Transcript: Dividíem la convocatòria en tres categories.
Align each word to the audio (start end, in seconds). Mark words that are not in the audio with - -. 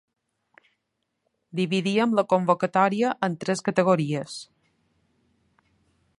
Dividíem 1.59 2.17
la 2.21 2.25
convocatòria 2.35 3.13
en 3.29 3.37
tres 3.45 3.65
categories. 3.69 4.41